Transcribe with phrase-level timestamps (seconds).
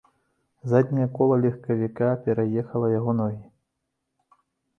[0.69, 3.39] Задняе кола легкавіка пераехала яго ногі.